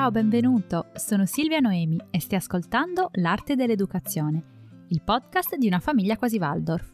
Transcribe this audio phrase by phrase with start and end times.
[0.00, 0.92] Ciao, benvenuto!
[0.94, 6.90] Sono Silvia Noemi e stai ascoltando L'arte dell'educazione, il podcast di una famiglia quasi Waldorf.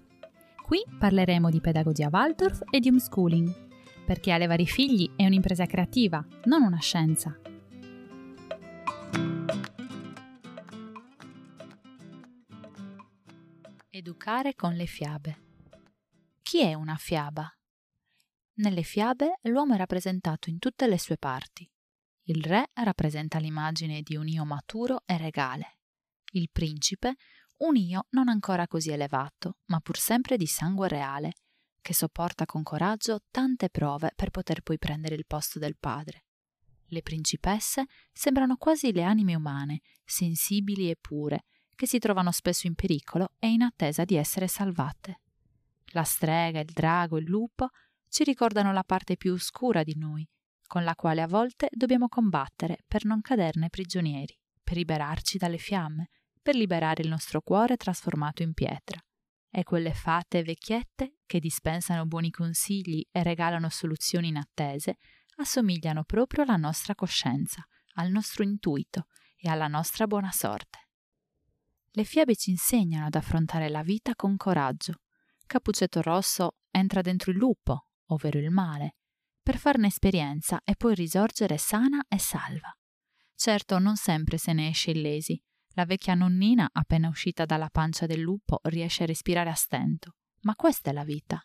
[0.60, 6.26] Qui parleremo di pedagogia Waldorf e di homeschooling, perché allevare i figli è un'impresa creativa,
[6.46, 7.38] non una scienza.
[13.88, 15.38] Educare con le fiabe.
[16.42, 17.48] Chi è una fiaba?
[18.54, 21.70] Nelle fiabe l'uomo è rappresentato in tutte le sue parti
[22.28, 25.78] il re rappresenta l'immagine di un io maturo e regale.
[26.32, 27.14] Il principe,
[27.58, 31.32] un io non ancora così elevato, ma pur sempre di sangue reale,
[31.80, 36.24] che sopporta con coraggio tante prove per poter poi prendere il posto del padre.
[36.88, 41.44] Le principesse sembrano quasi le anime umane, sensibili e pure,
[41.76, 45.20] che si trovano spesso in pericolo e in attesa di essere salvate.
[45.92, 47.70] La strega, il drago, il lupo
[48.08, 50.28] ci ricordano la parte più oscura di noi,
[50.66, 56.10] con la quale a volte dobbiamo combattere per non caderne prigionieri, per liberarci dalle fiamme,
[56.42, 59.00] per liberare il nostro cuore trasformato in pietra.
[59.50, 64.98] E quelle fate vecchiette che dispensano buoni consigli e regalano soluzioni inattese
[65.36, 70.88] assomigliano proprio alla nostra coscienza, al nostro intuito e alla nostra buona sorte.
[71.90, 75.00] Le fiabe ci insegnano ad affrontare la vita con coraggio.
[75.46, 78.96] Cappuccetto Rosso entra dentro il lupo, ovvero il male,
[79.46, 82.76] per farne esperienza e poi risorgere sana e salva.
[83.32, 85.40] Certo, non sempre se ne esce illesi.
[85.74, 90.16] La vecchia nonnina, appena uscita dalla pancia del lupo, riesce a respirare a stento.
[90.40, 91.40] Ma questa è la vita.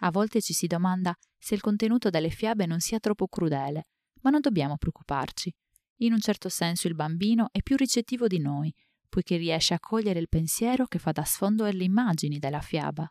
[0.00, 3.86] A volte ci si domanda se il contenuto delle fiabe non sia troppo crudele,
[4.22, 5.54] ma non dobbiamo preoccuparci.
[5.98, 8.74] In un certo senso il bambino è più ricettivo di noi,
[9.08, 13.08] poiché riesce a cogliere il pensiero che fa da sfondo alle immagini della fiaba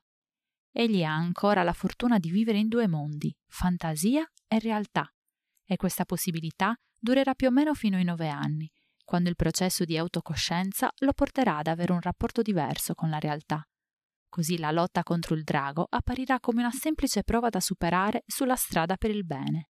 [0.78, 5.11] egli ha ancora la fortuna di vivere in due mondi, fantasia e realtà,
[5.66, 8.71] e questa possibilità durerà più o meno fino ai nove anni,
[9.04, 13.67] quando il processo di autocoscienza lo porterà ad avere un rapporto diverso con la realtà.
[14.30, 18.98] Così la lotta contro il drago apparirà come una semplice prova da superare sulla strada
[18.98, 19.70] per il bene.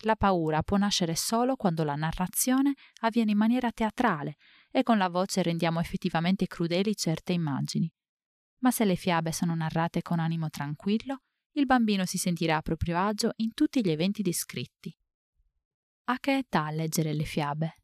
[0.00, 4.36] La paura può nascere solo quando la narrazione avviene in maniera teatrale
[4.70, 7.90] e con la voce rendiamo effettivamente crudeli certe immagini
[8.58, 11.22] ma se le fiabe sono narrate con animo tranquillo,
[11.52, 14.94] il bambino si sentirà a proprio agio in tutti gli eventi descritti.
[16.04, 17.82] A che età leggere le fiabe?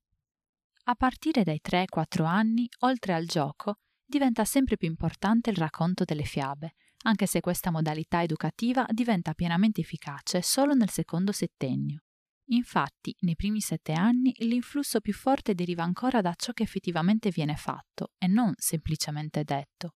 [0.84, 6.24] A partire dai 3-4 anni, oltre al gioco, diventa sempre più importante il racconto delle
[6.24, 12.02] fiabe, anche se questa modalità educativa diventa pienamente efficace solo nel secondo settennio.
[12.46, 17.56] Infatti, nei primi sette anni l'influsso più forte deriva ancora da ciò che effettivamente viene
[17.56, 19.94] fatto e non semplicemente detto.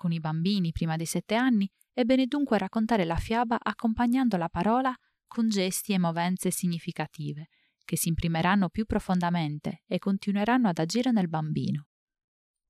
[0.00, 4.48] Con i bambini prima dei sette anni è bene dunque raccontare la fiaba accompagnando la
[4.48, 4.96] parola
[5.26, 7.48] con gesti e movenze significative,
[7.84, 11.88] che si imprimeranno più profondamente e continueranno ad agire nel bambino.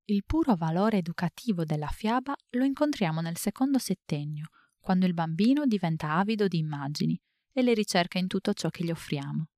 [0.06, 4.48] Il puro valore educativo della fiaba lo incontriamo nel secondo settennio,
[4.80, 7.16] quando il bambino diventa avido di immagini
[7.52, 9.50] e le ricerca in tutto ciò che gli offriamo.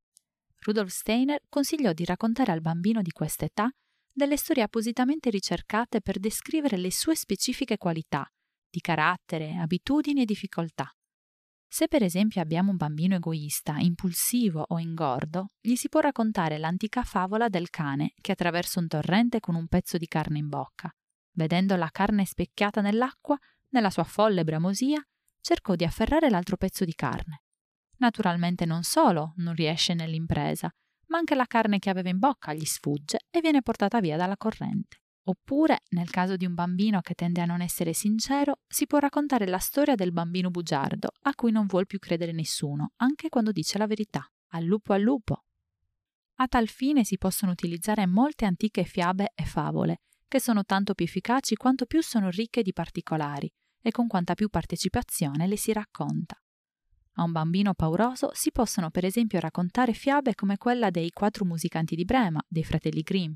[0.59, 3.75] Rudolf Steiner consigliò di raccontare al bambino di questa età
[4.13, 8.31] delle storie appositamente ricercate per descrivere le sue specifiche qualità
[8.69, 10.91] di carattere, abitudini e difficoltà.
[11.69, 17.03] Se per esempio abbiamo un bambino egoista, impulsivo o ingordo, gli si può raccontare l'antica
[17.03, 20.95] favola del cane che attraversa un torrente con un pezzo di carne in bocca.
[21.35, 23.39] Vedendo la carne specchiata nell'acqua,
[23.71, 25.03] nella sua folle bramosia,
[25.41, 27.45] cercò di afferrare l'altro pezzo di carne.
[27.97, 30.71] Naturalmente non solo non riesce nell'impresa,
[31.13, 34.39] ma anche la carne che aveva in bocca gli sfugge e viene portata via dalla
[34.39, 35.01] corrente.
[35.25, 39.47] Oppure, nel caso di un bambino che tende a non essere sincero, si può raccontare
[39.47, 43.77] la storia del bambino bugiardo, a cui non vuol più credere nessuno, anche quando dice
[43.77, 44.27] la verità.
[44.55, 45.45] Al lupo al lupo.
[46.37, 51.05] A tal fine si possono utilizzare molte antiche fiabe e favole, che sono tanto più
[51.05, 56.42] efficaci quanto più sono ricche di particolari e con quanta più partecipazione le si racconta.
[57.17, 61.95] A un bambino pauroso si possono per esempio raccontare fiabe come quella dei quattro musicanti
[61.95, 63.35] di Brema, dei fratelli Grimm.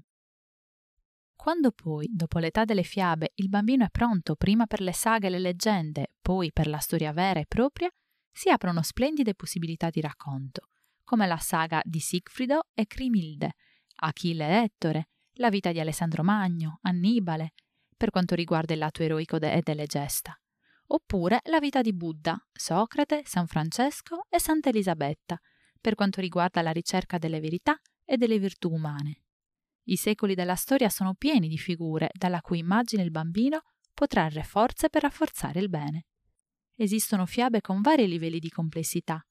[1.35, 5.31] Quando poi, dopo l'età delle fiabe, il bambino è pronto prima per le saghe e
[5.31, 7.91] le leggende, poi per la storia vera e propria,
[8.33, 10.69] si aprono splendide possibilità di racconto,
[11.05, 13.53] come la saga di Sigfrido e Crimilde,
[13.97, 17.53] Achille e Ettore, la vita di Alessandro Magno, Annibale,
[17.97, 20.39] per quanto riguarda il lato eroico de- e delle gesta
[20.89, 25.41] oppure la vita di Buddha, Socrate, San Francesco e Santa Elisabetta,
[25.81, 29.23] per quanto riguarda la ricerca delle verità e delle virtù umane.
[29.89, 33.63] I secoli della storia sono pieni di figure dalla cui immagine il bambino
[33.95, 36.07] può trarre forze per rafforzare il bene.
[36.75, 39.25] Esistono fiabe con vari livelli di complessità.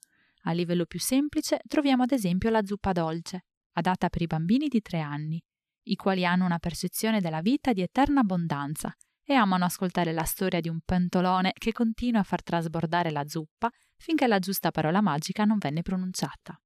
[0.47, 3.45] A livello più semplice troviamo ad esempio la zuppa dolce.
[3.77, 5.43] adatta per i bambini di tre anni,
[5.87, 10.61] i quali hanno una percezione della vita di eterna abbondanza e amano ascoltare la storia
[10.61, 15.43] di un pentolone che continua a far trasbordare la zuppa finché la giusta parola magica
[15.43, 16.59] non venne pronunciata.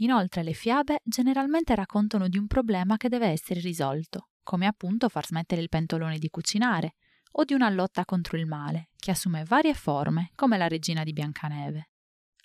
[0.00, 5.26] Inoltre le fiabe generalmente raccontano di un problema che deve essere risolto, come appunto far
[5.26, 6.94] smettere il pentolone di cucinare,
[7.32, 11.12] o di una lotta contro il male, che assume varie forme, come la regina di
[11.12, 11.90] Biancaneve.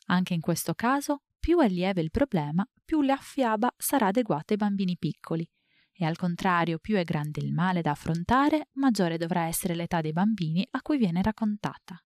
[0.07, 4.57] Anche in questo caso, più è lieve il problema, più la fiaba sarà adeguata ai
[4.57, 5.47] bambini piccoli,
[5.95, 10.11] e al contrario, più è grande il male da affrontare, maggiore dovrà essere l'età dei
[10.11, 12.03] bambini a cui viene raccontata.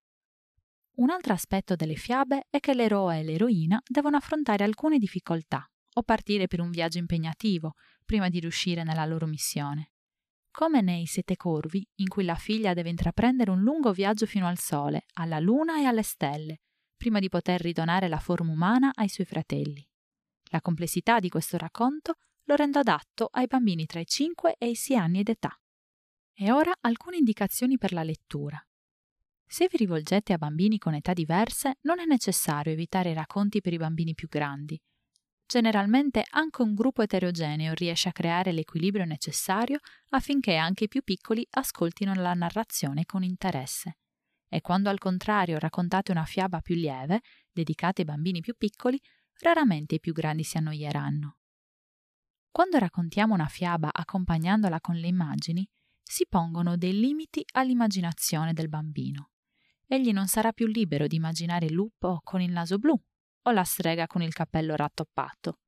[0.98, 6.04] Un altro aspetto delle fiabe è che l'eroe e l'eroina devono affrontare alcune difficoltà o
[6.04, 7.74] partire per un viaggio impegnativo
[8.04, 9.92] prima di riuscire nella loro missione.
[10.51, 14.57] Come nei Sette Corvi, in cui la figlia deve intraprendere un lungo viaggio fino al
[14.57, 16.62] Sole, alla Luna e alle stelle,
[16.98, 19.88] prima di poter ridonare la forma umana ai suoi fratelli.
[20.50, 22.16] La complessità di questo racconto
[22.47, 25.57] lo rende adatto ai bambini tra i 5 e i 6 anni d'età.
[26.33, 28.61] E ora alcune indicazioni per la lettura.
[29.45, 33.73] Se vi rivolgete a bambini con età diverse, non è necessario evitare i racconti per
[33.73, 34.79] i bambini più grandi.
[35.45, 39.79] Generalmente anche un gruppo eterogeneo riesce a creare l'equilibrio necessario
[40.09, 43.97] affinché anche i più piccoli ascoltino la narrazione con interesse.
[44.49, 47.21] E quando al contrario raccontate una fiaba più lieve,
[47.51, 48.99] dedicata ai bambini più piccoli,
[49.39, 51.37] raramente i più grandi si annoieranno.
[52.57, 55.63] Quando raccontiamo una fiaba accompagnandola con le immagini,
[56.01, 59.30] si pongono dei limiti all'immaginazione del bambino
[59.86, 63.00] egli non sarà più libero di immaginare il lupo con il naso blu
[63.44, 65.59] o la strega con il cappello rattoppato.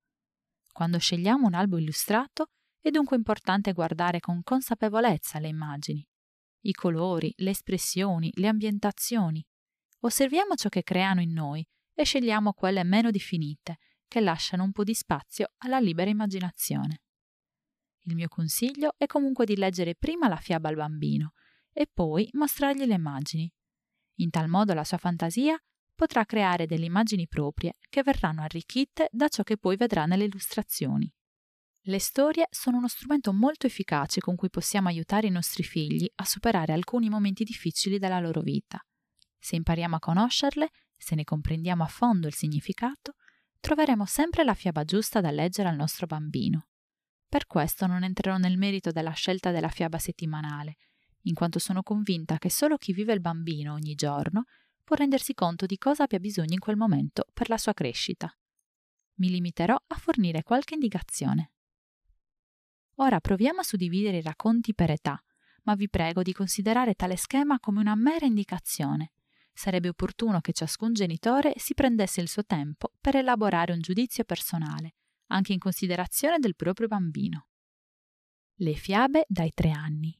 [0.71, 2.47] Quando scegliamo un albo illustrato
[2.81, 6.03] è dunque importante guardare con consapevolezza le immagini,
[6.61, 9.45] i colori, le espressioni, le ambientazioni.
[9.99, 11.63] Osserviamo ciò che creano in noi
[11.93, 13.77] e scegliamo quelle meno definite,
[14.09, 17.03] che lasciano un po' di spazio alla libera immaginazione.
[18.03, 21.33] Il mio consiglio è comunque di leggere prima la fiaba al bambino
[21.71, 23.49] e poi mostrargli le immagini,
[24.15, 25.57] in tal modo la sua fantasia
[25.93, 31.11] potrà creare delle immagini proprie che verranno arricchite da ciò che poi vedrà nelle illustrazioni.
[31.83, 36.25] Le storie sono uno strumento molto efficace con cui possiamo aiutare i nostri figli a
[36.25, 38.83] superare alcuni momenti difficili della loro vita.
[39.37, 43.15] Se impariamo a conoscerle, se ne comprendiamo a fondo il significato,
[43.59, 46.67] troveremo sempre la fiaba giusta da leggere al nostro bambino.
[47.27, 50.77] Per questo non entrerò nel merito della scelta della fiaba settimanale,
[51.23, 54.45] in quanto sono convinta che solo chi vive il bambino ogni giorno
[54.83, 58.35] può rendersi conto di cosa abbia bisogno in quel momento per la sua crescita.
[59.15, 61.51] Mi limiterò a fornire qualche indicazione.
[62.95, 65.21] Ora proviamo a suddividere i racconti per età,
[65.63, 69.11] ma vi prego di considerare tale schema come una mera indicazione.
[69.59, 74.95] Sarebbe opportuno che ciascun genitore si prendesse il suo tempo per elaborare un giudizio personale,
[75.31, 77.47] anche in considerazione del proprio bambino.
[78.59, 80.17] Le fiabe dai tre anni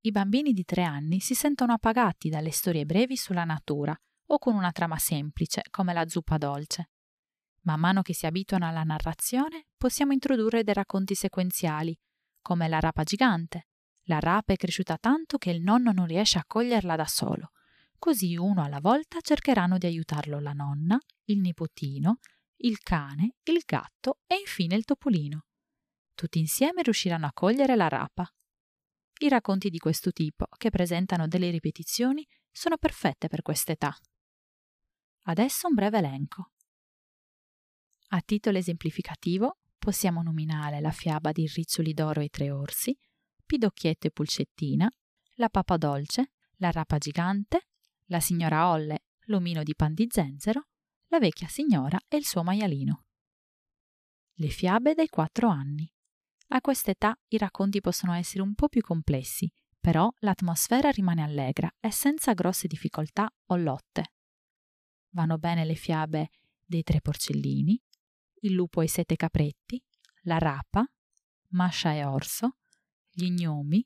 [0.00, 3.96] i bambini di tre anni si sentono appagati dalle storie brevi sulla natura
[4.26, 6.90] o con una trama semplice, come la zuppa dolce.
[7.62, 11.96] Man mano che si abituano alla narrazione, possiamo introdurre dei racconti sequenziali,
[12.42, 13.68] come la rapa gigante.
[14.06, 17.52] La rapa è cresciuta tanto che il nonno non riesce a coglierla da solo.
[18.04, 20.98] Così uno alla volta cercheranno di aiutarlo la nonna,
[21.30, 22.18] il nipotino,
[22.56, 25.46] il cane, il gatto e infine il topolino.
[26.14, 28.30] Tutti insieme riusciranno a cogliere la rapa,
[29.20, 33.96] i racconti di questo tipo, che presentano delle ripetizioni, sono perfette per quest'età.
[35.22, 36.50] Adesso un breve elenco.
[38.08, 42.94] A titolo esemplificativo possiamo nominare la fiaba di Riccioli d'oro e tre orsi,
[43.46, 44.90] Pidocchietto e Pulcettina,
[45.36, 47.68] la papa dolce, la rapa gigante,
[48.14, 50.68] la signora Olle, l'omino di pan di zenzero,
[51.08, 53.06] la vecchia signora e il suo maialino.
[54.34, 55.92] Le fiabe dai quattro anni.
[56.48, 61.90] A quest'età i racconti possono essere un po' più complessi, però l'atmosfera rimane allegra e
[61.90, 64.12] senza grosse difficoltà o lotte.
[65.10, 66.30] Vanno bene le fiabe
[66.64, 67.80] dei tre porcellini,
[68.42, 69.82] il lupo e i sette capretti,
[70.22, 70.86] la rapa,
[71.48, 72.58] Mascia e Orso,
[73.10, 73.84] gli gnomi,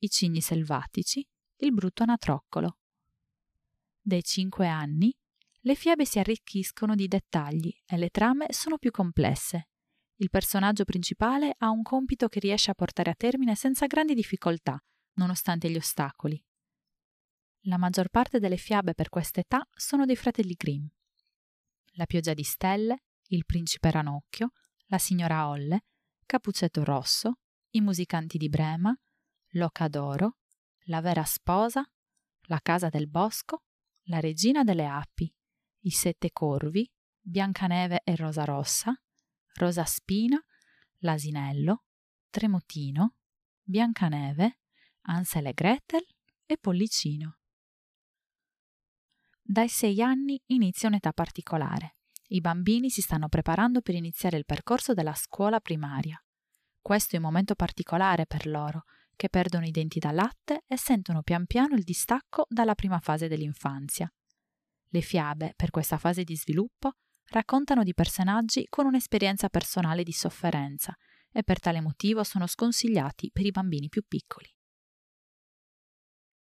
[0.00, 1.26] i cigni selvatici,
[1.56, 2.76] il brutto anatroccolo.
[4.02, 5.14] Dai cinque anni
[5.64, 9.68] le fiabe si arricchiscono di dettagli e le trame sono più complesse
[10.22, 14.80] il personaggio principale ha un compito che riesce a portare a termine senza grandi difficoltà,
[15.14, 16.40] nonostante gli ostacoli.
[17.62, 20.86] La maggior parte delle fiabe per quest'età sono dei fratelli Grimm.
[21.94, 24.52] La pioggia di stelle, il principe Ranocchio,
[24.86, 25.86] la signora Olle,
[26.24, 27.38] Capuccetto Rosso,
[27.70, 28.96] i musicanti di Brema,
[29.54, 30.36] l'Oca d'Oro,
[30.84, 31.84] la vera sposa,
[32.42, 33.64] la casa del bosco,
[34.04, 35.32] la regina delle api,
[35.84, 36.90] i sette corvi,
[37.20, 38.92] Biancaneve e Rosa Rossa,
[39.54, 40.42] Rosa Spina,
[40.98, 41.84] L'asinello,
[42.30, 43.16] Tremotino,
[43.62, 44.60] Biancaneve,
[45.02, 46.04] Ansel e Gretel
[46.46, 47.38] e Pollicino.
[49.40, 51.96] Dai sei anni inizia un'età particolare.
[52.28, 56.22] I bambini si stanno preparando per iniziare il percorso della scuola primaria.
[56.80, 58.84] Questo è un momento particolare per loro,
[59.22, 63.28] che perdono i denti dal latte e sentono pian piano il distacco dalla prima fase
[63.28, 64.12] dell'infanzia.
[64.88, 66.94] Le fiabe, per questa fase di sviluppo,
[67.26, 70.92] raccontano di personaggi con un'esperienza personale di sofferenza
[71.30, 74.52] e per tale motivo sono sconsigliati per i bambini più piccoli.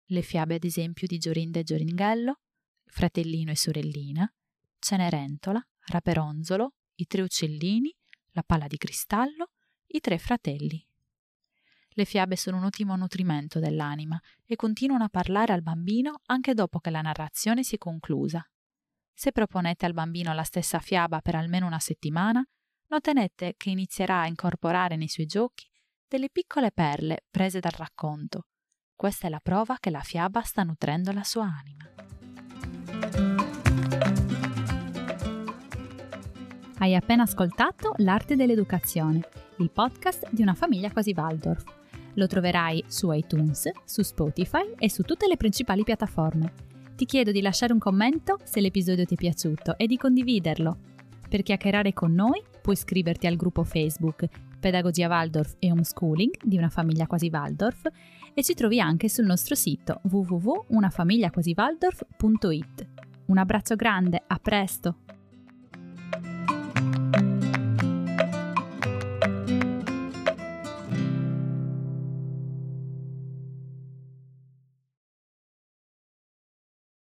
[0.06, 2.40] Le fiabe ad esempio di Giorinda e Gioringhello,
[2.86, 4.34] Fratellino e sorellina,
[4.78, 7.94] Cenerentola, Raperonzolo, I tre uccellini,
[8.30, 9.50] La palla di cristallo,
[9.88, 10.82] I tre fratelli.
[11.94, 16.78] Le fiabe sono un ottimo nutrimento dell'anima e continuano a parlare al bambino anche dopo
[16.78, 18.48] che la narrazione si è conclusa.
[19.12, 22.46] Se proponete al bambino la stessa fiaba per almeno una settimana,
[22.86, 25.68] noterete che inizierà a incorporare nei suoi giochi
[26.06, 28.46] delle piccole perle prese dal racconto.
[28.94, 31.88] Questa è la prova che la fiaba sta nutrendo la sua anima.
[36.78, 39.28] Hai appena ascoltato L'arte dell'educazione,
[39.58, 41.79] il podcast di una famiglia quasi Waldorf.
[42.20, 46.52] Lo troverai su iTunes, su Spotify e su tutte le principali piattaforme.
[46.94, 50.76] Ti chiedo di lasciare un commento se l'episodio ti è piaciuto e di condividerlo.
[51.26, 54.28] Per chiacchierare con noi puoi iscriverti al gruppo Facebook
[54.60, 57.88] Pedagogia Waldorf e Homeschooling di una famiglia quasi Waldorf
[58.34, 62.86] e ci trovi anche sul nostro sito www.unafamigliaquasiwaldorf.it.
[63.28, 65.19] Un abbraccio grande, a presto!